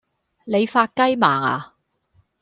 [0.45, 1.75] 你發雞盲呀